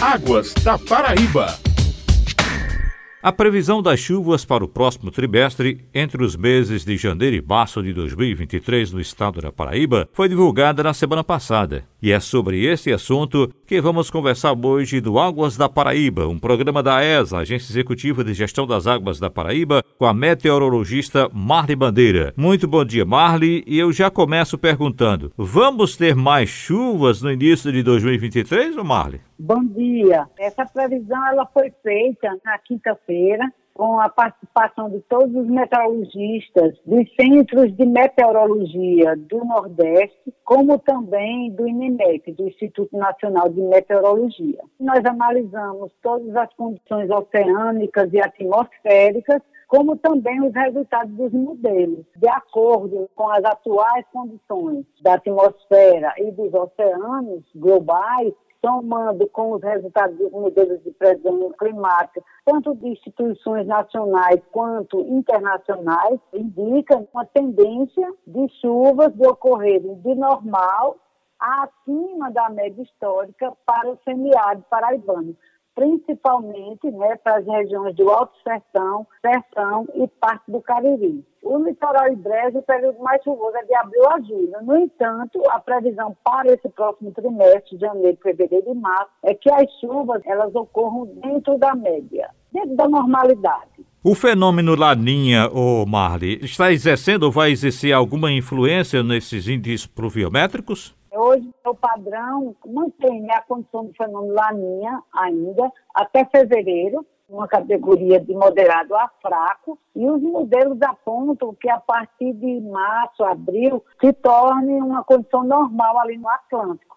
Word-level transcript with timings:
Águas 0.00 0.54
da 0.64 0.78
Paraíba. 0.78 1.58
A 3.22 3.30
previsão 3.30 3.82
das 3.82 4.00
chuvas 4.00 4.46
para 4.46 4.64
o 4.64 4.68
próximo 4.68 5.10
trimestre, 5.10 5.84
entre 5.92 6.24
os 6.24 6.34
meses 6.36 6.86
de 6.86 6.96
janeiro 6.96 7.36
e 7.36 7.42
março 7.42 7.82
de 7.82 7.92
2023 7.92 8.92
no 8.92 9.00
estado 9.00 9.42
da 9.42 9.52
Paraíba, 9.52 10.08
foi 10.14 10.26
divulgada 10.26 10.82
na 10.82 10.94
semana 10.94 11.22
passada. 11.22 11.84
E 12.00 12.10
é 12.10 12.18
sobre 12.18 12.64
esse 12.64 12.90
assunto 12.90 13.52
que 13.70 13.80
vamos 13.80 14.10
conversar 14.10 14.52
hoje 14.52 15.00
do 15.00 15.16
Águas 15.16 15.56
da 15.56 15.68
Paraíba, 15.68 16.26
um 16.26 16.40
programa 16.40 16.82
da 16.82 17.04
ESA, 17.04 17.38
Agência 17.38 17.70
Executiva 17.70 18.24
de 18.24 18.34
Gestão 18.34 18.66
das 18.66 18.84
Águas 18.88 19.20
da 19.20 19.30
Paraíba, 19.30 19.84
com 19.96 20.06
a 20.06 20.12
meteorologista 20.12 21.30
Marli 21.32 21.76
Bandeira. 21.76 22.34
Muito 22.36 22.66
bom 22.66 22.84
dia, 22.84 23.04
Marli, 23.04 23.62
e 23.68 23.78
eu 23.78 23.92
já 23.92 24.10
começo 24.10 24.58
perguntando: 24.58 25.32
vamos 25.36 25.96
ter 25.96 26.16
mais 26.16 26.48
chuvas 26.48 27.22
no 27.22 27.30
início 27.30 27.70
de 27.70 27.80
2023, 27.84 28.76
ou 28.76 28.82
Marli? 28.82 29.20
Bom 29.38 29.64
dia. 29.64 30.26
Essa 30.36 30.66
previsão 30.66 31.24
ela 31.28 31.46
foi 31.46 31.70
feita 31.80 32.28
na 32.44 32.58
quinta-feira 32.58 33.52
com 33.74 34.00
a 34.00 34.08
participação 34.08 34.90
de 34.90 35.00
todos 35.02 35.34
os 35.34 35.46
meteorologistas 35.46 36.76
dos 36.84 37.06
centros 37.20 37.74
de 37.76 37.86
meteorologia 37.86 39.16
do 39.16 39.44
Nordeste, 39.44 40.34
como 40.44 40.78
também 40.78 41.50
do 41.52 41.66
INEMET, 41.66 42.32
do 42.32 42.48
Instituto 42.48 42.96
Nacional 42.96 43.48
de 43.48 43.60
Meteorologia. 43.60 44.60
Nós 44.78 45.04
analisamos 45.04 45.92
todas 46.02 46.34
as 46.36 46.52
condições 46.54 47.08
oceânicas 47.10 48.12
e 48.12 48.20
atmosféricas 48.20 49.42
como 49.70 49.96
também 49.96 50.44
os 50.44 50.52
resultados 50.52 51.14
dos 51.14 51.32
modelos. 51.32 52.04
De 52.16 52.28
acordo 52.28 53.08
com 53.14 53.30
as 53.30 53.44
atuais 53.44 54.04
condições 54.12 54.84
da 55.00 55.14
atmosfera 55.14 56.12
e 56.18 56.32
dos 56.32 56.52
oceanos 56.52 57.44
globais, 57.54 58.34
somando 58.64 59.26
com 59.28 59.52
os 59.52 59.62
resultados 59.62 60.16
dos 60.18 60.30
modelos 60.30 60.82
de 60.82 60.90
previsão 60.92 61.52
climática, 61.58 62.22
tanto 62.44 62.74
de 62.76 62.88
instituições 62.88 63.66
nacionais 63.66 64.40
quanto 64.52 65.00
internacionais, 65.00 66.20
indicam 66.32 67.08
uma 67.12 67.24
tendência 67.24 68.12
de 68.26 68.48
chuvas 68.60 69.12
de 69.14 69.26
ocorrerem 69.26 69.94
de 70.00 70.14
normal 70.14 70.96
acima 71.38 72.30
da 72.30 72.50
média 72.50 72.82
histórica 72.82 73.52
para 73.64 73.90
o 73.90 73.98
semiárido 74.04 74.64
paraibano 74.68 75.34
principalmente 75.74 76.90
né, 76.90 77.16
para 77.16 77.38
as 77.38 77.46
regiões 77.46 77.94
do 77.96 78.10
Alto 78.10 78.36
Sertão, 78.42 79.06
Sertão 79.22 79.86
e 79.94 80.06
parte 80.08 80.50
do 80.50 80.60
Cariri. 80.60 81.24
O 81.42 81.58
litoral 81.58 82.12
e 82.12 82.16
brejo, 82.16 82.58
o 82.58 82.62
período 82.62 82.98
mais 83.00 83.22
chuvoso 83.22 83.56
é 83.56 83.64
de 83.64 83.74
abril 83.74 84.08
a 84.10 84.20
julho. 84.20 84.52
No 84.62 84.76
entanto, 84.76 85.42
a 85.50 85.58
previsão 85.58 86.16
para 86.22 86.52
esse 86.52 86.68
próximo 86.68 87.12
trimestre, 87.12 87.78
janeiro, 87.78 88.18
fevereiro 88.22 88.70
e 88.70 88.74
março, 88.74 89.10
é 89.24 89.34
que 89.34 89.50
as 89.50 89.66
chuvas 89.80 90.20
elas 90.26 90.54
ocorram 90.54 91.06
dentro 91.06 91.56
da 91.58 91.74
média, 91.74 92.30
dentro 92.52 92.76
da 92.76 92.86
normalidade. 92.88 93.86
O 94.04 94.14
fenômeno 94.14 94.74
Laninha, 94.74 95.50
ô 95.52 95.84
Marli, 95.86 96.38
está 96.42 96.72
exercendo 96.72 97.24
ou 97.24 97.32
vai 97.32 97.50
exercer 97.50 97.92
alguma 97.92 98.30
influência 98.32 99.02
nesses 99.02 99.48
índices 99.48 99.86
pluviométricos? 99.86 100.94
Hoje, 101.12 101.48
o 101.66 101.74
padrão 101.74 102.54
mantém 102.66 103.30
a 103.32 103.42
condição 103.42 103.84
do 103.84 103.92
fenômeno 103.94 104.32
Laninha 104.32 105.02
ainda 105.12 105.70
até 105.94 106.24
fevereiro, 106.24 107.04
uma 107.30 107.46
categoria 107.46 108.20
de 108.20 108.34
moderado 108.34 108.94
a 108.94 109.08
fraco, 109.22 109.78
e 109.94 110.08
os 110.08 110.20
modelos 110.20 110.82
apontam 110.82 111.54
que 111.54 111.70
a 111.70 111.78
partir 111.78 112.32
de 112.32 112.60
março, 112.60 113.22
abril, 113.22 113.82
se 114.00 114.12
torne 114.12 114.74
uma 114.80 115.04
condição 115.04 115.44
normal 115.44 116.00
ali 116.00 116.18
no 116.18 116.28
Atlântico. 116.28 116.90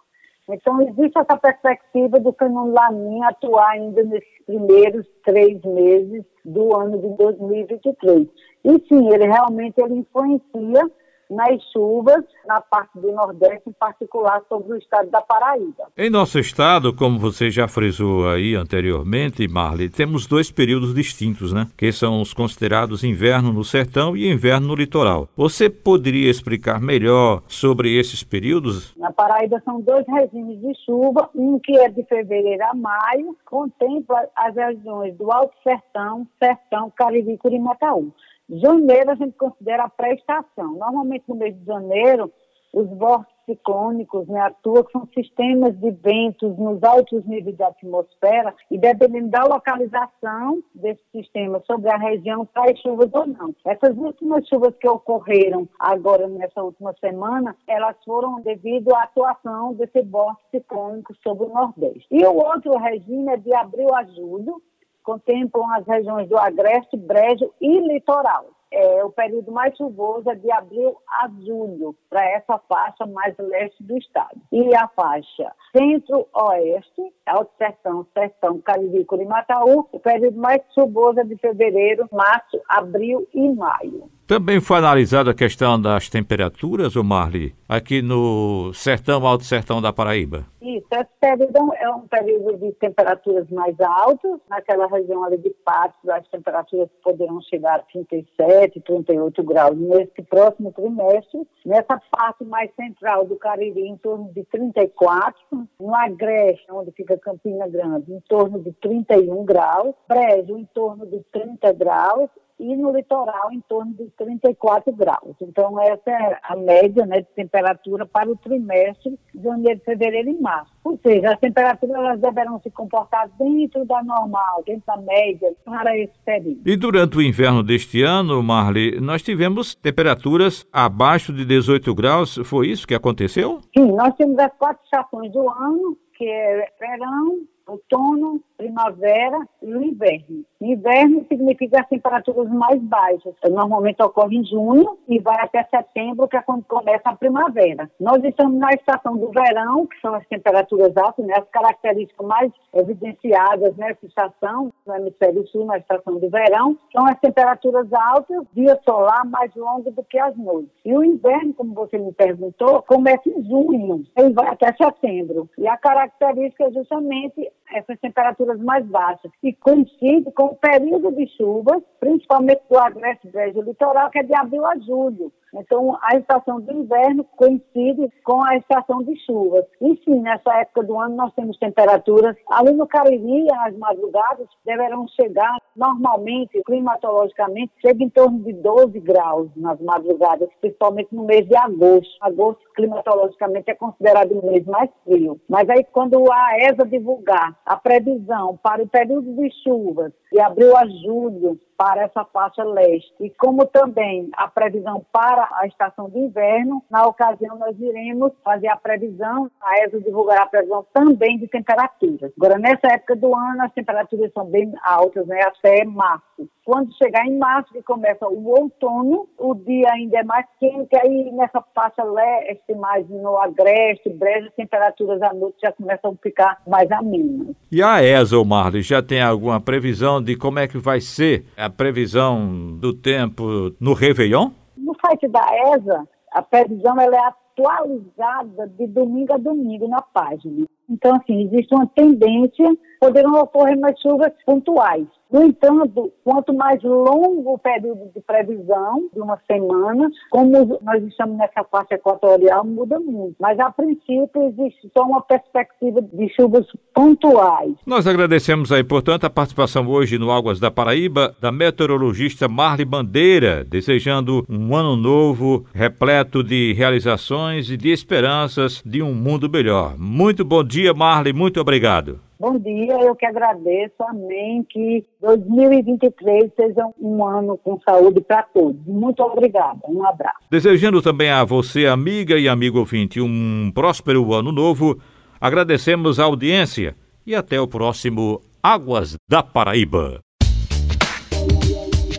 Então, 0.49 0.81
existe 0.81 1.17
essa 1.17 1.37
perspectiva 1.37 2.19
do 2.19 2.33
fenômeno 2.33 2.73
Laninha 2.73 3.29
atuar 3.29 3.69
ainda 3.71 4.03
nesses 4.03 4.45
primeiros 4.45 5.07
três 5.23 5.61
meses 5.63 6.25
do 6.43 6.75
ano 6.75 6.97
de 6.99 7.09
2023. 7.15 8.27
E 8.65 8.79
sim, 8.89 9.13
ele 9.13 9.25
realmente 9.25 9.79
ele 9.79 9.99
influencia 9.99 10.91
nas 11.29 11.61
chuvas 11.71 12.23
na 12.45 12.61
parte 12.61 12.99
do 12.99 13.11
Nordeste, 13.11 13.69
em 13.69 13.73
particular 13.73 14.41
sobre 14.47 14.73
o 14.73 14.77
estado 14.77 15.09
da 15.09 15.21
Paraíba. 15.21 15.87
Em 15.97 16.09
nosso 16.09 16.39
estado, 16.39 16.93
como 16.93 17.19
você 17.19 17.49
já 17.49 17.67
frisou 17.67 18.27
aí 18.29 18.55
anteriormente, 18.55 19.47
Marli, 19.47 19.89
temos 19.89 20.27
dois 20.27 20.51
períodos 20.51 20.93
distintos, 20.93 21.53
né? 21.53 21.67
Que 21.77 21.91
são 21.91 22.21
os 22.21 22.33
considerados 22.33 23.03
inverno 23.03 23.51
no 23.53 23.63
sertão 23.63 24.15
e 24.15 24.31
inverno 24.31 24.67
no 24.67 24.75
litoral. 24.75 25.27
Você 25.35 25.69
poderia 25.69 26.29
explicar 26.29 26.79
melhor 26.79 27.41
sobre 27.47 27.97
esses 27.97 28.23
períodos? 28.23 28.95
Na 28.97 29.11
Paraíba 29.11 29.61
são 29.65 29.81
dois 29.81 30.05
regimes 30.07 30.59
de 30.59 30.73
chuva, 30.85 31.29
um 31.35 31.59
que 31.59 31.77
é 31.77 31.89
de 31.89 32.03
fevereiro 32.03 32.63
a 32.63 32.73
maio, 32.73 33.37
contempla 33.45 34.27
as 34.35 34.55
regiões 34.55 35.15
do 35.17 35.31
Alto 35.31 35.55
Sertão, 35.63 36.27
Sertão, 36.39 36.91
Cariri 36.95 37.33
e 37.33 37.37
Curimataú. 37.37 38.13
Janeiro 38.49 39.11
a 39.11 39.15
gente 39.15 39.37
considera 39.37 39.83
a 39.83 39.89
pré-estação. 39.89 40.75
Normalmente 40.75 41.23
no 41.27 41.35
mês 41.35 41.57
de 41.57 41.65
janeiro, 41.65 42.31
os 42.73 42.87
vórtices 42.97 43.33
ciclônicos 43.45 44.27
né, 44.27 44.39
atuam, 44.39 44.85
são 44.91 45.07
sistemas 45.13 45.77
de 45.77 45.91
ventos 45.91 46.57
nos 46.57 46.81
altos 46.83 47.25
níveis 47.25 47.57
da 47.57 47.67
atmosfera 47.67 48.53
e 48.71 48.77
dependendo 48.77 49.29
da 49.29 49.43
localização 49.43 50.63
desse 50.73 51.03
sistema 51.11 51.61
sobre 51.65 51.91
a 51.91 51.97
região, 51.97 52.45
traz 52.45 52.79
chuvas 52.79 53.09
ou 53.13 53.27
não. 53.27 53.55
Essas 53.65 53.97
últimas 53.97 54.47
chuvas 54.47 54.73
que 54.77 54.87
ocorreram 54.87 55.67
agora 55.79 56.27
nessa 56.27 56.63
última 56.63 56.93
semana, 56.99 57.55
elas 57.67 57.95
foram 58.03 58.41
devido 58.41 58.95
à 58.95 59.03
atuação 59.03 59.73
desse 59.73 60.01
vórtice 60.03 60.43
ciclônico 60.51 61.13
sobre 61.21 61.45
o 61.45 61.53
Nordeste. 61.53 62.07
E 62.11 62.25
o 62.25 62.35
outro 62.35 62.77
regime 62.77 63.33
é 63.33 63.37
de 63.37 63.53
abril 63.53 63.93
a 63.93 64.03
julho, 64.05 64.61
contemplam 65.03 65.69
as 65.73 65.85
regiões 65.85 66.27
do 66.29 66.37
Agreste, 66.37 66.97
Brejo 66.97 67.53
e 67.61 67.79
Litoral. 67.79 68.47
É, 68.75 69.03
o 69.03 69.11
período 69.11 69.51
mais 69.51 69.77
chuvoso 69.77 70.27
é 70.31 70.33
de 70.33 70.51
abril 70.51 70.97
a 71.07 71.29
julho, 71.45 71.95
para 72.09 72.27
essa 72.31 72.57
faixa 72.67 73.05
mais 73.05 73.37
leste 73.37 73.83
do 73.83 73.95
estado. 73.95 74.41
E 74.51 74.75
a 74.75 74.87
faixa 74.87 75.53
centro-oeste, 75.77 77.13
Alto 77.23 77.51
Sertão, 77.55 78.07
Sertão, 78.15 78.59
Cariri, 78.61 79.05
Curimataú, 79.05 79.87
o 79.91 79.99
período 79.99 80.39
mais 80.39 80.59
chuvoso 80.73 81.19
é 81.19 81.23
de 81.23 81.37
fevereiro, 81.37 82.09
março, 82.11 82.59
abril 82.67 83.27
e 83.31 83.47
maio. 83.53 84.09
Também 84.25 84.61
foi 84.61 84.77
analisada 84.77 85.31
a 85.31 85.33
questão 85.33 85.79
das 85.79 86.09
temperaturas, 86.09 86.95
o 86.95 87.03
Marli, 87.03 87.53
aqui 87.67 88.01
no 88.01 88.71
sertão, 88.73 89.27
alto 89.27 89.43
sertão 89.43 89.81
da 89.81 89.91
Paraíba. 89.91 90.45
Isso, 90.61 90.87
esse 90.93 91.09
período 91.19 91.73
é 91.75 91.89
um 91.89 92.07
período 92.07 92.57
de 92.57 92.71
temperaturas 92.73 93.49
mais 93.49 93.75
altas. 93.81 94.39
Naquela 94.49 94.87
região 94.87 95.25
ali 95.25 95.37
de 95.37 95.49
Patos, 95.65 96.09
as 96.09 96.25
temperaturas 96.29 96.87
poderão 97.03 97.41
chegar 97.41 97.75
a 97.75 97.83
37, 97.83 98.79
38 98.79 99.43
graus 99.43 99.77
nesse 99.77 100.21
próximo 100.21 100.71
trimestre. 100.71 101.45
Nessa 101.65 102.01
parte 102.09 102.45
mais 102.45 102.73
central 102.75 103.25
do 103.25 103.35
Cariri, 103.35 103.89
em 103.89 103.97
torno 103.97 104.31
de 104.33 104.45
34. 104.45 105.37
No 105.77 105.93
Agreste, 105.93 106.65
onde 106.71 106.91
fica 106.93 107.17
Campina 107.17 107.67
Grande, 107.67 108.13
em 108.13 108.21
torno 108.21 108.59
de 108.59 108.71
31 108.71 109.43
graus. 109.43 109.93
Brejo, 110.07 110.57
em 110.57 110.65
torno 110.73 111.05
de 111.05 111.19
30 111.33 111.73
graus 111.73 112.29
e 112.63 112.77
no 112.77 112.95
litoral 112.95 113.51
em 113.51 113.59
torno 113.67 113.93
de 113.93 114.05
34 114.17 114.93
graus. 114.93 115.35
Então, 115.41 115.79
essa 115.81 116.09
é 116.09 116.39
a 116.43 116.55
média 116.55 117.05
né, 117.05 117.19
de 117.19 117.27
temperatura 117.35 118.05
para 118.05 118.31
o 118.31 118.37
trimestre 118.37 119.19
de 119.33 119.43
janeiro, 119.43 119.81
fevereiro 119.83 120.29
e 120.29 120.39
março. 120.39 120.71
Ou 120.83 120.97
seja, 121.03 121.33
as 121.33 121.39
temperaturas 121.39 121.95
elas 121.95 122.19
deverão 122.21 122.61
se 122.61 122.71
comportar 122.71 123.29
dentro 123.37 123.85
da 123.85 124.01
normal, 124.03 124.63
dentro 124.65 124.83
da 124.87 124.97
média, 124.97 125.53
para 125.65 125.97
esse 125.97 126.13
período. 126.25 126.61
E 126.65 126.77
durante 126.77 127.17
o 127.17 127.21
inverno 127.21 127.61
deste 127.63 128.01
ano, 128.01 128.41
Marli, 128.41 128.99
nós 129.01 129.21
tivemos 129.21 129.75
temperaturas 129.75 130.65
abaixo 130.71 131.33
de 131.33 131.45
18 131.45 131.93
graus, 131.93 132.39
foi 132.45 132.67
isso 132.67 132.87
que 132.87 132.95
aconteceu? 132.95 133.59
Sim, 133.75 133.91
nós 133.91 134.15
temos 134.15 134.39
as 134.39 134.51
quatro 134.57 134.81
estações 134.85 135.31
do 135.33 135.49
ano, 135.49 135.97
que 136.15 136.25
é 136.25 136.69
verão, 136.79 137.39
outono, 137.67 138.41
primavera 138.57 139.39
e 139.61 139.73
o 139.73 139.83
inverno. 139.83 140.43
Inverno 140.61 141.25
significa 141.27 141.81
as 141.81 141.87
temperaturas 141.89 142.49
mais 142.49 142.81
baixas. 142.81 143.33
Normalmente 143.49 144.01
ocorre 144.01 144.37
em 144.37 144.45
junho 144.45 144.97
e 145.07 145.19
vai 145.19 145.35
até 145.39 145.63
setembro, 145.65 146.27
que 146.27 146.37
é 146.37 146.41
quando 146.41 146.63
começa 146.65 147.09
a 147.09 147.15
primavera. 147.15 147.89
Nós 147.99 148.23
estamos 148.23 148.57
na 148.57 148.69
estação 148.69 149.17
do 149.17 149.29
verão, 149.31 149.85
que 149.85 149.99
são 149.99 150.13
as 150.13 150.25
temperaturas 150.27 150.95
altas, 150.95 151.25
né? 151.25 151.33
as 151.37 151.49
características 151.49 152.25
mais 152.25 152.51
evidenciadas 152.73 153.75
nessa 153.75 154.05
estação, 154.05 154.71
no 154.85 154.95
hemisfério 154.95 155.45
sul, 155.47 155.65
na 155.65 155.77
estação 155.77 156.17
do 156.17 156.29
verão, 156.29 156.77
são 156.91 157.05
as 157.05 157.19
temperaturas 157.19 157.91
altas, 157.91 158.45
dia 158.53 158.79
solar 158.85 159.25
mais 159.25 159.53
longo 159.55 159.91
do 159.91 160.03
que 160.03 160.19
as 160.19 160.35
noites. 160.37 160.71
E 160.85 160.95
o 160.95 161.03
inverno, 161.03 161.53
como 161.53 161.73
você 161.73 161.97
me 161.97 162.13
perguntou, 162.13 162.81
começa 162.83 163.29
em 163.29 163.43
junho 163.43 164.05
e 164.17 164.29
vai 164.29 164.47
até 164.47 164.73
setembro. 164.73 165.49
E 165.57 165.67
a 165.67 165.77
característica 165.77 166.65
é 166.65 166.71
justamente 166.71 167.51
essas 167.73 167.99
temperaturas 167.99 168.59
mais 168.59 168.85
baixas 168.85 169.31
e 169.41 169.53
coincide 169.53 170.31
com 170.31 170.45
o 170.45 170.55
período 170.55 171.11
de 171.11 171.27
chuvas, 171.35 171.81
principalmente 171.99 172.61
do 172.69 172.77
agreste 172.77 173.27
brejo 173.29 173.61
litoral, 173.61 174.09
que 174.09 174.19
é 174.19 174.23
de 174.23 174.35
abril 174.35 174.65
a 174.65 174.77
julho. 174.77 175.31
Então, 175.53 175.97
a 176.01 176.17
estação 176.17 176.59
de 176.59 176.73
inverno 176.73 177.23
coincide 177.35 178.11
com 178.23 178.43
a 178.43 178.57
estação 178.57 179.03
de 179.03 179.15
chuvas. 179.23 179.65
E 179.81 180.01
sim, 180.03 180.19
nessa 180.19 180.51
época 180.59 180.83
do 180.83 180.99
ano 180.99 181.15
nós 181.15 181.33
temos 181.35 181.57
temperaturas, 181.57 182.35
ali 182.49 182.71
no 182.71 182.87
Cariri, 182.87 183.47
as 183.65 183.77
madrugadas 183.77 184.47
deverão 184.65 185.07
chegar, 185.09 185.55
normalmente, 185.75 186.61
climatologicamente, 186.65 187.71
chega 187.79 188.03
em 188.03 188.09
torno 188.09 188.39
de 188.39 188.53
12 188.53 188.99
graus 188.99 189.49
nas 189.55 189.79
madrugadas, 189.79 190.49
principalmente 190.59 191.13
no 191.13 191.23
mês 191.23 191.47
de 191.47 191.55
agosto. 191.55 192.13
Agosto, 192.21 192.63
climatologicamente, 192.75 193.69
é 193.69 193.75
considerado 193.75 194.31
o 194.31 194.45
mês 194.45 194.65
mais 194.65 194.89
frio. 195.03 195.39
Mas 195.47 195.69
aí, 195.69 195.83
quando 195.91 196.31
a 196.31 196.57
ESA 196.57 196.85
divulgar 196.85 197.55
a 197.65 197.77
previsão 197.77 198.57
para 198.61 198.83
o 198.83 198.87
período 198.87 199.33
de 199.35 199.49
chuvas, 199.63 200.11
de 200.31 200.39
abril 200.39 200.75
a 200.75 200.85
julho, 200.85 201.59
para 201.77 202.03
essa 202.03 202.23
faixa 202.25 202.63
leste. 202.63 203.13
E 203.19 203.29
como 203.29 203.65
também 203.65 204.29
a 204.37 204.47
previsão 204.47 205.05
para 205.11 205.49
a 205.53 205.67
estação 205.67 206.09
de 206.09 206.19
inverno, 206.19 206.83
na 206.89 207.05
ocasião 207.05 207.57
nós 207.57 207.79
iremos 207.79 208.31
fazer 208.43 208.67
a 208.67 208.77
previsão, 208.77 209.49
a 209.61 209.85
ESA 209.85 209.99
divulgará 210.01 210.43
a 210.43 210.47
previsão 210.47 210.85
também 210.93 211.37
de 211.37 211.47
temperaturas. 211.47 212.31
Agora, 212.37 212.57
nessa 212.57 212.87
época 212.87 213.15
do 213.15 213.35
ano, 213.35 213.63
as 213.63 213.73
temperaturas 213.73 214.31
são 214.33 214.45
bem 214.45 214.73
altas, 214.83 215.25
né, 215.27 215.41
até 215.43 215.83
março. 215.85 216.23
Quando 216.65 216.95
chegar 216.95 217.25
em 217.25 217.37
março, 217.37 217.73
que 217.73 217.83
começa 217.83 218.25
o 218.25 218.47
outono, 218.47 219.27
o 219.37 219.53
dia 219.53 219.89
ainda 219.91 220.19
é 220.19 220.23
mais 220.23 220.45
quente, 220.59 220.95
aí 220.95 221.31
nessa 221.33 221.61
faixa 221.75 222.03
leste, 222.03 222.73
mais 222.75 223.07
no 223.09 223.37
agreste, 223.37 224.09
brejo, 224.09 224.47
as 224.47 224.55
temperaturas 224.55 225.21
à 225.21 225.33
noite 225.33 225.57
já 225.61 225.71
começam 225.73 226.11
a 226.11 226.23
ficar 226.23 226.61
mais 226.65 226.89
amenas. 226.91 227.55
E 227.71 227.81
a 227.81 228.01
ESA, 228.01 228.41
Marley, 228.43 228.81
já 228.81 229.01
tem 229.01 229.21
alguma 229.21 229.59
previsão 229.59 230.21
de 230.21 230.37
como 230.37 230.59
é 230.59 230.67
que 230.67 230.77
vai 230.77 231.01
ser 231.01 231.45
a 231.63 231.69
previsão 231.69 232.77
do 232.77 232.93
tempo 232.93 233.73
no 233.79 233.93
Réveillon? 233.93 234.51
No 234.75 234.93
site 234.99 235.29
da 235.29 235.45
ESA, 235.73 236.05
a 236.33 236.41
previsão 236.41 236.99
ela 236.99 237.15
é 237.15 237.25
atualizada 237.25 238.67
de 238.67 238.85
domingo 238.87 239.33
a 239.33 239.37
domingo 239.37 239.87
na 239.87 240.01
página. 240.01 240.65
Então, 240.89 241.15
assim, 241.15 241.43
existe 241.45 241.73
uma 241.73 241.87
tendência, 241.87 242.69
poderão 242.99 243.33
ocorrer 243.41 243.79
mais 243.79 243.99
chuvas 243.99 244.31
pontuais. 244.45 245.07
No 245.33 245.43
entanto, 245.43 246.13
quanto 246.23 246.53
mais 246.53 246.81
longo 246.83 247.53
o 247.53 247.57
período 247.57 248.07
de 248.13 248.21
previsão, 248.21 249.09
de 249.11 249.19
uma 249.19 249.39
semana, 249.49 250.07
como 250.29 250.79
nós 250.83 251.03
estamos 251.05 251.39
nessa 251.39 251.63
faixa 251.63 251.95
equatorial, 251.95 252.63
muda 252.63 252.99
muito. 252.99 253.35
Mas, 253.39 253.59
a 253.59 253.71
princípio, 253.71 254.29
existe 254.43 254.91
só 254.95 255.03
uma 255.03 255.23
perspectiva 255.23 256.03
de 256.03 256.29
chuvas 256.35 256.67
pontuais. 256.93 257.73
Nós 257.83 258.05
agradecemos 258.05 258.71
aí, 258.71 258.83
portanto, 258.83 259.23
a 259.23 259.29
participação 259.29 259.87
hoje 259.87 260.19
no 260.19 260.31
Águas 260.31 260.59
da 260.59 260.69
Paraíba 260.69 261.35
da 261.41 261.51
meteorologista 261.51 262.47
Marli 262.47 262.85
Bandeira, 262.85 263.63
desejando 263.63 264.45
um 264.47 264.75
ano 264.75 264.95
novo 264.95 265.65
repleto 265.73 266.43
de 266.43 266.73
realizações 266.73 267.71
e 267.71 267.77
de 267.77 267.89
esperanças 267.89 268.83
de 268.85 269.01
um 269.01 269.15
mundo 269.15 269.49
melhor. 269.49 269.97
Muito 269.97 270.45
bom 270.45 270.63
dia, 270.63 270.72
Marli, 270.95 271.33
muito 271.33 271.59
obrigado. 271.59 272.19
Bom 272.39 272.57
dia, 272.57 272.93
eu 273.01 273.15
que 273.15 273.25
agradeço, 273.25 273.95
amém, 274.01 274.65
que 274.69 275.05
2023 275.21 276.51
seja 276.55 276.85
um 276.99 277.25
ano 277.25 277.57
com 277.63 277.79
saúde 277.87 278.19
para 278.19 278.43
todos. 278.43 278.85
Muito 278.85 279.21
obrigada, 279.23 279.79
um 279.87 280.05
abraço. 280.05 280.39
Desejando 280.51 281.01
também 281.01 281.29
a 281.29 281.43
você, 281.43 281.85
amiga 281.85 282.37
e 282.37 282.49
amigo 282.49 282.79
ouvinte, 282.79 283.21
um 283.21 283.71
próspero 283.73 284.33
ano 284.33 284.51
novo, 284.51 284.99
agradecemos 285.39 286.19
a 286.19 286.25
audiência 286.25 286.95
e 287.25 287.33
até 287.33 287.61
o 287.61 287.67
próximo 287.67 288.41
Águas 288.61 289.15
da 289.29 289.41
Paraíba. 289.41 290.19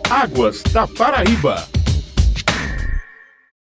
Águas 0.09 0.63
da 0.73 0.87
Paraíba. 0.87 1.74